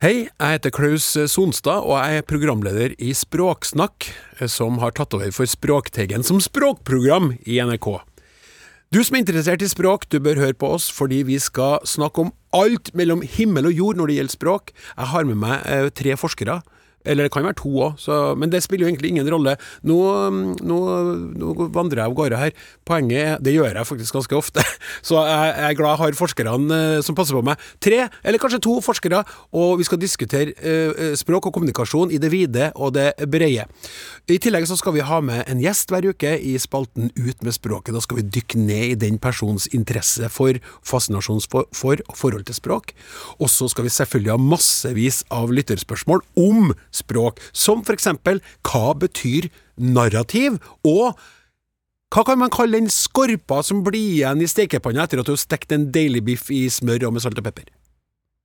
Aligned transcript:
Hei, 0.00 0.30
jeg 0.32 0.54
heter 0.54 0.72
Klaus 0.72 1.04
Sonstad, 1.28 1.84
og 1.84 1.98
jeg 2.00 2.22
er 2.22 2.24
programleder 2.24 2.94
i 3.04 3.10
Språksnakk, 3.12 4.06
som 4.48 4.78
har 4.80 4.94
tatt 4.96 5.12
over 5.12 5.28
for 5.36 5.44
Språkteigen 5.44 6.24
som 6.24 6.38
språkprogram 6.40 7.34
i 7.44 7.58
NRK. 7.60 7.98
Du 8.96 8.96
som 9.04 9.18
er 9.18 9.20
interessert 9.20 9.60
i 9.60 9.68
språk, 9.68 10.06
du 10.08 10.16
bør 10.24 10.40
høre 10.40 10.56
på 10.56 10.70
oss, 10.78 10.86
fordi 10.88 11.18
vi 11.28 11.36
skal 11.36 11.84
snakke 11.84 12.24
om 12.24 12.32
alt 12.56 12.88
mellom 12.96 13.20
himmel 13.20 13.68
og 13.68 13.76
jord 13.76 14.00
når 14.00 14.08
det 14.08 14.16
gjelder 14.16 14.36
språk. 14.38 14.72
Jeg 14.96 15.12
har 15.12 15.28
med 15.28 15.40
meg 15.44 15.68
eh, 15.68 15.90
tre 15.92 16.16
forskere 16.16 16.62
eller 17.04 17.26
det 17.26 17.32
kan 17.32 17.46
være 17.46 17.58
to 17.60 17.70
òg, 17.86 18.36
men 18.38 18.52
det 18.52 18.62
spiller 18.64 18.86
jo 18.86 18.90
egentlig 18.90 19.14
ingen 19.14 19.28
rolle. 19.32 19.56
Nå, 19.86 19.96
nå, 20.60 20.78
nå 21.40 21.54
vandrer 21.72 22.02
jeg 22.02 22.10
av 22.10 22.16
gårde 22.18 22.40
her. 22.40 22.52
Poenget 22.86 23.20
er 23.20 23.40
Det 23.40 23.54
gjør 23.54 23.78
jeg 23.78 23.88
faktisk 23.88 24.18
ganske 24.18 24.36
ofte. 24.36 24.64
Så 25.06 25.16
jeg, 25.16 25.54
jeg 25.56 25.70
er 25.70 25.78
glad 25.78 25.94
jeg 25.94 26.02
har 26.02 26.18
forskerne 26.18 26.56
eh, 26.76 27.00
som 27.04 27.16
passer 27.16 27.36
på 27.36 27.44
meg. 27.46 27.60
Tre, 27.82 28.02
eller 28.24 28.42
kanskje 28.42 28.62
to 28.66 28.76
forskere, 28.84 29.22
og 29.56 29.78
vi 29.80 29.86
skal 29.88 30.00
diskutere 30.00 30.54
eh, 30.56 31.14
språk 31.18 31.48
og 31.48 31.56
kommunikasjon 31.56 32.12
i 32.12 32.20
det 32.20 32.32
vide 32.32 32.70
og 32.76 32.94
det 32.98 33.12
brede. 33.30 33.66
I 34.30 34.38
tillegg 34.38 34.66
så 34.68 34.76
skal 34.78 34.94
vi 34.94 35.04
ha 35.06 35.20
med 35.24 35.42
en 35.50 35.62
gjest 35.62 35.90
hver 35.90 36.10
uke 36.12 36.36
i 36.36 36.56
spalten 36.60 37.10
Ut 37.20 37.42
med 37.44 37.54
språket. 37.54 37.94
Da 37.96 38.00
skal 38.04 38.20
vi 38.20 38.28
dykke 38.36 38.60
ned 38.60 38.84
i 38.92 38.98
den 38.98 39.18
persons 39.22 39.66
interesse 39.76 40.28
for, 40.32 40.56
fascinasjon 40.86 41.42
for 41.50 42.00
og 42.06 42.16
forhold 42.16 42.46
til 42.48 42.56
språk. 42.56 42.92
Og 43.40 43.50
så 43.50 43.68
skal 43.70 43.86
vi 43.86 43.92
selvfølgelig 43.94 44.32
ha 44.34 44.40
massevis 44.40 45.22
av 45.34 45.52
lytterspørsmål 45.54 46.22
om 46.40 46.70
språk, 46.94 47.40
som 47.52 47.84
for 47.86 47.96
eksempel 47.96 48.42
hva 48.66 48.94
betyr 48.98 49.50
narrativ, 49.80 50.58
og 50.84 51.18
hva 52.10 52.24
kan 52.26 52.40
man 52.40 52.50
kalle 52.50 52.80
den 52.80 52.90
skorpa 52.90 53.60
som 53.62 53.84
blir 53.86 54.16
igjen 54.18 54.42
i 54.42 54.50
stekepanna 54.50 55.06
etter 55.06 55.22
at 55.22 55.28
du 55.28 55.36
har 55.36 55.42
stekt 55.42 55.70
en 55.74 55.90
deilig 55.94 56.24
biff 56.26 56.50
i 56.50 56.64
smør 56.72 57.06
og 57.06 57.14
med 57.14 57.22
salt 57.22 57.38
og 57.38 57.46
pepper? 57.46 57.68